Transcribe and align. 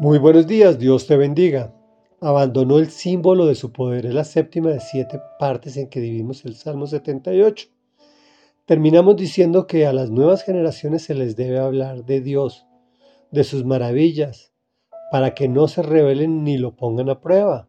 Muy 0.00 0.18
buenos 0.18 0.46
días, 0.46 0.78
Dios 0.78 1.08
te 1.08 1.16
bendiga. 1.16 1.74
Abandonó 2.20 2.78
el 2.78 2.88
símbolo 2.88 3.46
de 3.46 3.56
su 3.56 3.72
poder. 3.72 4.06
Es 4.06 4.14
la 4.14 4.22
séptima 4.22 4.70
de 4.70 4.78
siete 4.78 5.20
partes 5.40 5.76
en 5.76 5.88
que 5.88 5.98
dividimos 5.98 6.44
el 6.44 6.54
Salmo 6.54 6.86
78. 6.86 7.66
Terminamos 8.64 9.16
diciendo 9.16 9.66
que 9.66 9.88
a 9.88 9.92
las 9.92 10.08
nuevas 10.08 10.44
generaciones 10.44 11.02
se 11.02 11.16
les 11.16 11.34
debe 11.34 11.58
hablar 11.58 12.04
de 12.04 12.20
Dios, 12.20 12.64
de 13.32 13.42
sus 13.42 13.64
maravillas, 13.64 14.52
para 15.10 15.34
que 15.34 15.48
no 15.48 15.66
se 15.66 15.82
rebelen 15.82 16.44
ni 16.44 16.58
lo 16.58 16.76
pongan 16.76 17.10
a 17.10 17.20
prueba. 17.20 17.68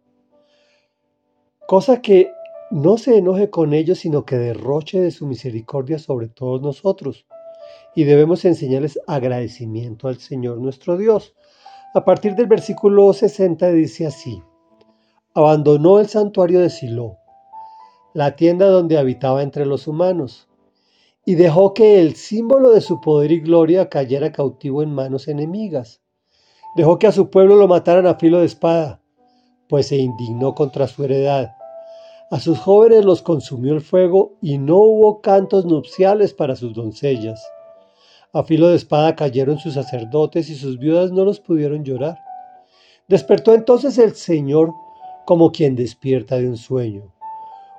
Cosa 1.66 2.00
que 2.00 2.32
no 2.70 3.00
se 3.00 3.18
enoje 3.18 3.50
con 3.50 3.74
ellos, 3.74 3.98
sino 3.98 4.24
que 4.24 4.38
derroche 4.38 5.02
de 5.02 5.10
su 5.10 5.26
misericordia 5.26 5.98
sobre 5.98 6.28
todos 6.28 6.62
nosotros. 6.62 7.26
Y 7.96 8.04
debemos 8.04 8.46
enseñarles 8.46 9.00
agradecimiento 9.08 10.08
al 10.08 10.20
Señor 10.20 10.60
nuestro 10.60 10.96
Dios 10.96 11.34
a 11.94 12.06
partir 12.06 12.36
del 12.36 12.46
versículo 12.46 13.12
60 13.12 13.72
dice 13.72 14.06
así, 14.06 14.44
abandonó 15.34 16.00
el 16.00 16.08
santuario 16.08 16.60
de 16.60 16.70
Silo, 16.70 17.18
la 18.14 18.36
tienda 18.36 18.68
donde 18.68 18.98
habitaba 18.98 19.42
entre 19.42 19.66
los 19.66 19.88
humanos, 19.88 20.48
y 21.26 21.36
dejó 21.36 21.74
que 21.74 22.00
el 22.00 22.16
símbolo 22.16 22.72
de 22.72 22.82
su 22.82 23.02
poder 23.02 23.32
y 23.32 23.40
gloria 23.40 23.90
cayera 23.90 24.32
cautivo 24.32 24.84
en 24.84 24.94
manos 24.94 25.28
enemigas. 25.28 26.02
Dejó 26.76 27.00
que 27.00 27.08
a 27.08 27.12
su 27.12 27.30
pueblo 27.30 27.56
lo 27.56 27.68
mataran 27.68 28.08
a 28.08 28.16
filo 28.16 28.40
de 28.40 28.46
espada, 28.46 29.02
pues 29.68 29.88
se 29.88 29.98
indignó 29.98 30.54
contra 30.56 30.88
su 30.88 31.04
heredad. 31.04 31.56
A 32.32 32.40
sus 32.40 32.60
jóvenes 32.60 33.04
los 33.06 33.24
consumió 33.24 33.74
el 33.74 33.82
fuego 33.82 34.38
y 34.42 34.60
no 34.60 34.78
hubo 34.78 35.22
cantos 35.22 35.66
nupciales 35.66 36.34
para 36.34 36.56
sus 36.56 36.74
doncellas. 36.74 37.44
A 38.32 38.44
filo 38.44 38.70
de 38.70 38.76
espada 38.76 39.16
cayeron 39.16 39.58
sus 39.58 39.74
sacerdotes 39.74 40.52
y 40.52 40.56
sus 40.56 40.78
viudas 40.78 41.12
no 41.12 41.26
los 41.26 41.40
pudieron 41.40 41.84
llorar. 41.84 42.20
Despertó 43.08 43.56
entonces 43.56 43.98
el 43.98 44.14
Señor 44.14 44.72
como 45.26 45.52
quien 45.52 45.76
despierta 45.76 46.38
de 46.38 46.48
un 46.48 46.58
sueño, 46.58 47.12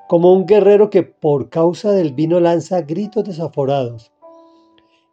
como 0.08 0.32
un 0.32 0.46
guerrero 0.46 0.90
que 0.90 1.04
por 1.04 1.50
causa 1.50 1.92
del 1.92 2.14
vino 2.14 2.40
lanza 2.40 2.82
gritos 2.82 3.24
desaforados. 3.24 4.12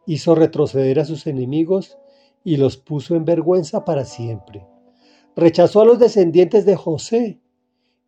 Hizo 0.07 0.33
retroceder 0.33 0.99
a 0.99 1.05
sus 1.05 1.27
enemigos 1.27 1.99
y 2.43 2.57
los 2.57 2.77
puso 2.77 3.15
en 3.15 3.23
vergüenza 3.23 3.85
para 3.85 4.05
siempre. 4.05 4.65
Rechazó 5.35 5.81
a 5.81 5.85
los 5.85 5.99
descendientes 5.99 6.65
de 6.65 6.75
José 6.75 7.39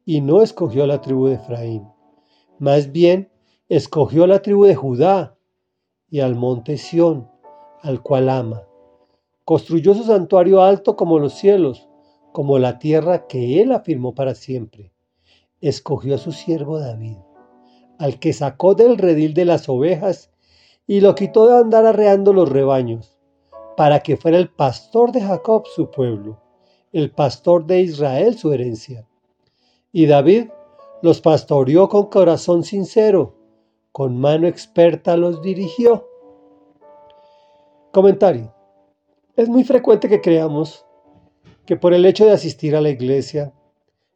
y 0.04 0.22
no 0.22 0.42
escogió 0.42 0.84
a 0.84 0.88
la 0.88 1.02
tribu 1.02 1.28
de 1.28 1.36
Efraín. 1.36 1.88
Más 2.58 2.92
bien, 2.92 3.30
escogió 3.68 4.24
a 4.24 4.28
la 4.28 4.42
tribu 4.42 4.66
de 4.66 4.74
Judá 4.74 5.39
y 6.10 6.20
al 6.22 6.36
monte 6.36 6.78
Sión, 6.78 7.30
al 7.82 8.02
cual 8.02 8.30
ama. 8.30 8.64
Construyó 9.46 9.94
su 9.94 10.04
santuario 10.04 10.62
alto 10.62 10.96
como 10.96 11.20
los 11.20 11.34
cielos, 11.34 11.90
como 12.32 12.60
la 12.60 12.80
tierra 12.80 13.28
que 13.28 13.62
él 13.62 13.72
afirmó 13.72 14.14
para 14.14 14.36
siempre. 14.36 14.92
Escogió 15.62 16.16
a 16.16 16.20
su 16.20 16.32
siervo 16.32 16.80
David, 16.80 17.18
al 17.98 18.20
que 18.20 18.34
sacó 18.34 18.76
del 18.76 18.98
redil 18.98 19.34
de 19.34 19.46
las 19.46 19.68
ovejas 19.70 20.32
y 20.88 21.02
lo 21.02 21.16
quitó 21.16 21.48
de 21.48 21.58
andar 21.58 21.86
arreando 21.86 22.34
los 22.34 22.50
rebaños, 22.50 23.18
para 23.76 24.00
que 24.00 24.18
fuera 24.18 24.38
el 24.38 24.50
pastor 24.50 25.12
de 25.12 25.22
Jacob 25.22 25.66
su 25.68 25.92
pueblo, 25.92 26.42
el 26.92 27.12
pastor 27.12 27.66
de 27.66 27.82
Israel 27.82 28.38
su 28.38 28.52
herencia. 28.52 29.08
Y 29.92 30.06
David 30.06 30.50
los 31.02 31.22
pastoreó 31.22 31.90
con 31.90 32.08
corazón 32.08 32.64
sincero, 32.64 33.36
con 33.92 34.20
mano 34.20 34.48
experta 34.48 35.18
los 35.18 35.42
dirigió. 35.42 36.08
Comentario. 37.92 38.54
Es 39.36 39.50
muy 39.50 39.64
frecuente 39.64 40.10
que 40.10 40.22
creamos 40.22 40.86
que 41.66 41.76
por 41.76 41.94
el 41.94 42.06
hecho 42.06 42.26
de 42.26 42.32
asistir 42.32 42.76
a 42.76 42.82
la 42.82 42.90
iglesia, 42.90 43.54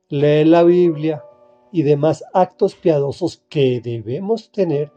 leer 0.09 0.47
la 0.47 0.63
Biblia 0.63 1.23
y 1.71 1.83
demás 1.83 2.23
actos 2.33 2.75
piadosos 2.75 3.43
que 3.49 3.81
debemos 3.81 4.51
tener, 4.51 4.91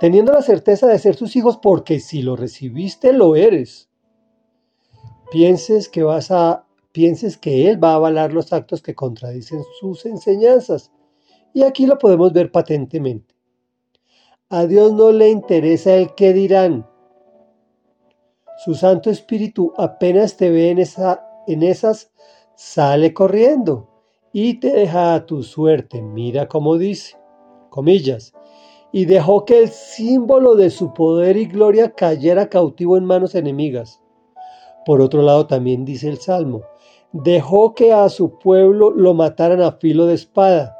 teniendo 0.00 0.32
la 0.32 0.42
certeza 0.42 0.86
de 0.86 0.98
ser 0.98 1.16
sus 1.16 1.36
hijos 1.36 1.58
porque 1.58 2.00
si 2.00 2.22
lo 2.22 2.36
recibiste 2.36 3.12
lo 3.12 3.36
eres, 3.36 3.88
pienses 5.30 5.88
que 5.88 6.02
vas 6.02 6.30
a 6.30 6.64
pienses 6.92 7.36
que 7.36 7.68
él 7.70 7.82
va 7.82 7.92
a 7.92 7.94
avalar 7.94 8.32
los 8.32 8.52
actos 8.52 8.82
que 8.82 8.94
contradicen 8.94 9.62
sus 9.78 10.04
enseñanzas. 10.06 10.90
Y 11.52 11.62
aquí 11.62 11.86
lo 11.86 11.98
podemos 11.98 12.32
ver 12.32 12.50
patentemente. 12.50 13.37
A 14.50 14.64
Dios 14.64 14.94
no 14.94 15.12
le 15.12 15.28
interesa 15.28 15.92
el 15.96 16.14
qué 16.14 16.32
dirán. 16.32 16.88
Su 18.64 18.74
Santo 18.74 19.10
Espíritu 19.10 19.74
apenas 19.76 20.38
te 20.38 20.48
ve 20.48 20.70
en, 20.70 20.78
esa, 20.78 21.22
en 21.46 21.62
esas, 21.62 22.10
sale 22.54 23.12
corriendo 23.12 23.90
y 24.32 24.58
te 24.58 24.72
deja 24.72 25.14
a 25.14 25.26
tu 25.26 25.42
suerte. 25.42 26.00
Mira 26.00 26.48
cómo 26.48 26.78
dice, 26.78 27.18
comillas, 27.68 28.32
y 28.90 29.04
dejó 29.04 29.44
que 29.44 29.58
el 29.58 29.68
símbolo 29.68 30.54
de 30.54 30.70
su 30.70 30.94
poder 30.94 31.36
y 31.36 31.44
gloria 31.44 31.92
cayera 31.92 32.48
cautivo 32.48 32.96
en 32.96 33.04
manos 33.04 33.34
enemigas. 33.34 34.02
Por 34.86 35.02
otro 35.02 35.20
lado 35.20 35.46
también 35.46 35.84
dice 35.84 36.08
el 36.08 36.16
Salmo, 36.16 36.62
dejó 37.12 37.74
que 37.74 37.92
a 37.92 38.08
su 38.08 38.38
pueblo 38.38 38.92
lo 38.92 39.12
mataran 39.12 39.60
a 39.60 39.72
filo 39.72 40.06
de 40.06 40.14
espada 40.14 40.77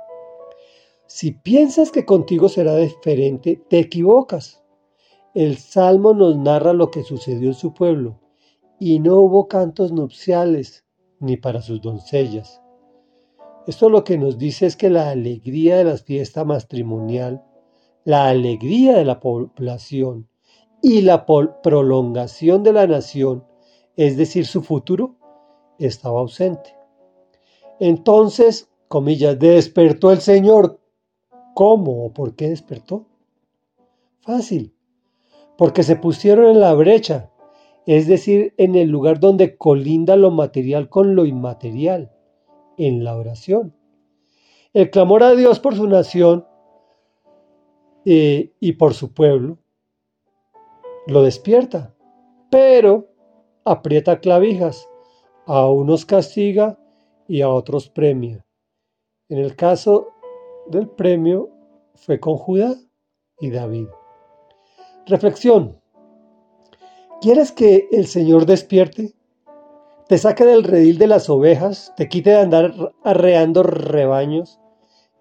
si 1.08 1.32
piensas 1.32 1.90
que 1.90 2.04
contigo 2.04 2.50
será 2.50 2.76
diferente, 2.76 3.62
te 3.70 3.78
equivocas. 3.78 4.62
El 5.32 5.56
Salmo 5.56 6.12
nos 6.12 6.36
narra 6.36 6.74
lo 6.74 6.90
que 6.90 7.02
sucedió 7.02 7.48
en 7.48 7.54
su 7.54 7.72
pueblo, 7.72 8.20
y 8.78 9.00
no 9.00 9.16
hubo 9.16 9.48
cantos 9.48 9.90
nupciales 9.90 10.84
ni 11.18 11.38
para 11.38 11.62
sus 11.62 11.80
doncellas. 11.80 12.60
Esto 13.66 13.88
lo 13.88 14.04
que 14.04 14.18
nos 14.18 14.36
dice 14.36 14.66
es 14.66 14.76
que 14.76 14.90
la 14.90 15.08
alegría 15.08 15.78
de 15.78 15.84
la 15.84 15.96
fiesta 15.96 16.44
matrimonial, 16.44 17.42
la 18.04 18.28
alegría 18.28 18.98
de 18.98 19.06
la 19.06 19.18
población 19.18 20.28
y 20.82 21.00
la 21.00 21.24
prolongación 21.24 22.62
de 22.62 22.72
la 22.74 22.86
nación, 22.86 23.44
es 23.96 24.18
decir, 24.18 24.44
su 24.44 24.62
futuro, 24.62 25.16
estaba 25.78 26.20
ausente. 26.20 26.76
Entonces, 27.80 28.68
comillas, 28.88 29.38
despertó 29.38 30.12
el 30.12 30.20
Señor 30.20 30.77
¿Cómo 31.58 32.04
o 32.04 32.12
por 32.12 32.36
qué 32.36 32.50
despertó? 32.50 33.06
Fácil, 34.20 34.76
porque 35.56 35.82
se 35.82 35.96
pusieron 35.96 36.46
en 36.46 36.60
la 36.60 36.72
brecha, 36.72 37.32
es 37.84 38.06
decir, 38.06 38.54
en 38.58 38.76
el 38.76 38.90
lugar 38.90 39.18
donde 39.18 39.56
colinda 39.56 40.14
lo 40.14 40.30
material 40.30 40.88
con 40.88 41.16
lo 41.16 41.26
inmaterial, 41.26 42.12
en 42.76 43.02
la 43.02 43.16
oración. 43.16 43.74
El 44.72 44.90
clamor 44.90 45.24
a 45.24 45.34
Dios 45.34 45.58
por 45.58 45.74
su 45.74 45.88
nación 45.88 46.46
eh, 48.04 48.52
y 48.60 48.74
por 48.74 48.94
su 48.94 49.12
pueblo 49.12 49.58
lo 51.08 51.24
despierta, 51.24 51.92
pero 52.52 53.08
aprieta 53.64 54.20
clavijas, 54.20 54.88
a 55.44 55.68
unos 55.68 56.06
castiga 56.06 56.78
y 57.26 57.40
a 57.40 57.48
otros 57.48 57.88
premia. 57.88 58.46
En 59.28 59.38
el 59.38 59.56
caso 59.56 60.12
del 60.70 60.88
premio 60.88 61.50
fue 61.94 62.20
con 62.20 62.36
Judá 62.36 62.74
y 63.40 63.50
David. 63.50 63.88
Reflexión. 65.06 65.80
¿Quieres 67.20 67.52
que 67.52 67.88
el 67.90 68.06
Señor 68.06 68.46
despierte? 68.46 69.14
Te 70.08 70.18
saque 70.18 70.44
del 70.44 70.64
redil 70.64 70.98
de 70.98 71.06
las 71.06 71.28
ovejas, 71.28 71.92
te 71.96 72.08
quite 72.08 72.30
de 72.30 72.40
andar 72.40 72.94
arreando 73.04 73.62
rebaños 73.62 74.60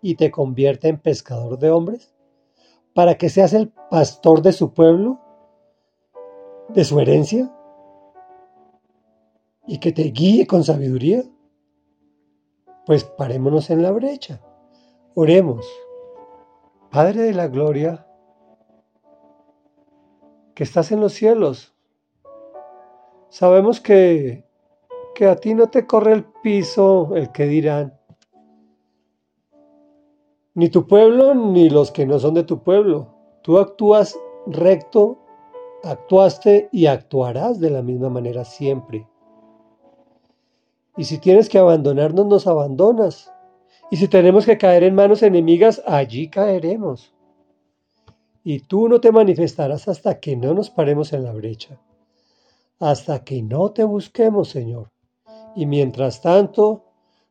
y 0.02 0.16
te 0.16 0.32
convierta 0.32 0.88
en 0.88 1.00
pescador 1.00 1.58
de 1.60 1.72
hombres? 1.72 2.14
¿Para 2.94 3.18
que 3.18 3.30
seas 3.30 3.54
el 3.54 3.70
pastor 3.90 4.42
de 4.42 4.54
su 4.54 4.74
pueblo? 4.74 5.20
¿De 6.70 6.84
su 6.84 7.00
herencia? 7.00 7.54
¿Y 9.68 9.80
que 9.80 9.92
te 9.92 10.04
guíe 10.04 10.48
con 10.48 10.64
sabiduría? 10.64 11.24
Pues 12.86 13.04
parémonos 13.04 13.70
en 13.70 13.84
la 13.84 13.92
brecha. 13.92 14.42
Oremos. 15.20 15.68
Padre 16.92 17.24
de 17.24 17.34
la 17.34 17.48
Gloria, 17.48 18.06
que 20.54 20.64
estás 20.64 20.92
en 20.92 21.02
los 21.02 21.14
cielos, 21.14 21.74
sabemos 23.30 23.82
que, 23.82 24.46
que 25.16 25.26
a 25.26 25.36
ti 25.38 25.56
no 25.56 25.72
te 25.72 25.88
corre 25.88 26.14
el 26.14 26.24
piso 26.44 27.16
el 27.16 27.32
que 27.32 27.48
dirán, 27.48 28.00
ni 30.54 30.70
tu 30.70 30.86
pueblo 30.86 31.34
ni 31.34 31.68
los 31.72 31.90
que 31.90 32.06
no 32.06 32.20
son 32.20 32.36
de 32.36 32.44
tu 32.44 32.62
pueblo. 32.62 33.08
Tú 33.42 33.58
actúas 33.58 34.20
recto, 34.46 35.18
actuaste 35.84 36.70
y 36.72 36.86
actuarás 36.86 37.60
de 37.60 37.72
la 37.72 37.82
misma 37.82 38.10
manera 38.10 38.46
siempre. 38.46 39.08
Y 40.96 41.06
si 41.06 41.18
tienes 41.18 41.50
que 41.50 41.58
abandonarnos, 41.58 42.28
nos 42.28 42.46
abandonas. 42.46 43.34
Y 43.90 43.98
si 43.98 44.08
tenemos 44.08 44.46
que 44.46 44.58
caer 44.58 44.84
en 44.84 44.96
manos 44.96 45.24
enemigas, 45.24 45.82
allí 45.86 46.30
caeremos. 46.30 47.14
Y 48.44 48.60
tú 48.62 48.90
no 48.90 49.00
te 49.00 49.12
manifestarás 49.12 49.88
hasta 49.88 50.20
que 50.20 50.36
no 50.36 50.54
nos 50.54 50.70
paremos 50.70 51.14
en 51.14 51.24
la 51.24 51.34
brecha, 51.34 51.80
hasta 52.80 53.24
que 53.24 53.42
no 53.42 53.72
te 53.72 53.84
busquemos, 53.84 54.50
Señor, 54.50 54.90
Y 55.56 55.66
mientras 55.66 56.22
tanto, 56.22 56.86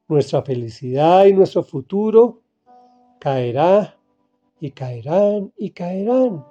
nuestra 0.08 0.42
felicidad 0.42 1.26
y 1.26 1.32
nuestro 1.32 1.62
futuro 1.62 2.42
caerá 3.20 3.96
y 4.60 4.70
caerán 4.70 5.52
y 5.56 5.70
caerán 5.70 6.44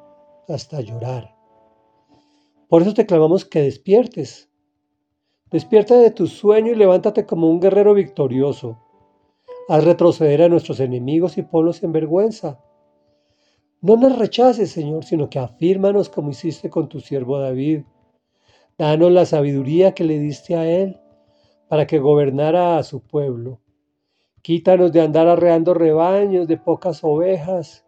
hasta 0.47 0.81
llorar. 0.81 1.35
Por 2.69 2.81
eso 2.81 2.93
te 2.93 3.05
clamamos 3.05 3.45
que 3.45 3.61
despiertes. 3.61 4.49
Despierta 5.51 5.95
de 5.95 6.11
tu 6.11 6.27
sueño 6.27 6.71
y 6.71 6.75
levántate 6.75 7.25
como 7.25 7.49
un 7.49 7.59
guerrero 7.59 7.93
victorioso. 7.93 8.84
Haz 9.67 9.83
retroceder 9.83 10.43
a 10.43 10.49
nuestros 10.49 10.79
enemigos 10.79 11.37
y 11.37 11.41
ponlos 11.41 11.81
en 11.81 11.91
vergüenza. 11.91 12.59
No 13.81 13.97
nos 13.97 14.17
rechaces, 14.17 14.71
Señor, 14.71 15.05
sino 15.05 15.29
que 15.29 15.39
afírmanos 15.39 16.09
como 16.09 16.29
hiciste 16.29 16.69
con 16.69 16.87
tu 16.87 16.99
siervo 16.99 17.39
David. 17.39 17.81
Danos 18.77 19.11
la 19.11 19.25
sabiduría 19.25 19.93
que 19.93 20.03
le 20.03 20.19
diste 20.19 20.55
a 20.55 20.65
él 20.65 20.99
para 21.67 21.87
que 21.87 21.97
gobernara 21.97 22.77
a 22.77 22.83
su 22.83 23.01
pueblo. 23.01 23.59
Quítanos 24.43 24.91
de 24.91 25.01
andar 25.01 25.27
arreando 25.27 25.73
rebaños 25.73 26.47
de 26.47 26.57
pocas 26.57 27.03
ovejas 27.03 27.85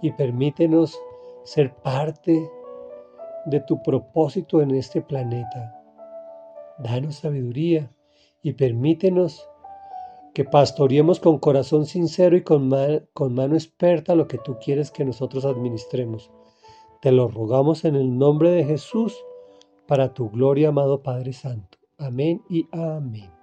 y 0.00 0.12
permítenos 0.12 0.98
ser 1.44 1.74
parte 1.74 2.48
de 3.44 3.60
tu 3.60 3.82
propósito 3.82 4.62
en 4.62 4.70
este 4.70 5.02
planeta. 5.02 5.74
Danos 6.78 7.16
sabiduría 7.16 7.90
y 8.42 8.52
permítenos 8.52 9.46
que 10.38 10.44
pastoreemos 10.44 11.18
con 11.18 11.40
corazón 11.40 11.84
sincero 11.84 12.36
y 12.36 12.44
con, 12.44 12.70
con 13.12 13.34
mano 13.34 13.56
experta 13.56 14.14
lo 14.14 14.28
que 14.28 14.38
tú 14.38 14.56
quieres 14.64 14.92
que 14.92 15.04
nosotros 15.04 15.44
administremos. 15.44 16.30
Te 17.02 17.10
lo 17.10 17.26
rogamos 17.26 17.84
en 17.84 17.96
el 17.96 18.16
nombre 18.16 18.52
de 18.52 18.64
Jesús, 18.64 19.16
para 19.88 20.14
tu 20.14 20.30
gloria, 20.30 20.68
amado 20.68 21.02
Padre 21.02 21.32
Santo. 21.32 21.78
Amén 21.98 22.40
y 22.48 22.68
amén. 22.70 23.37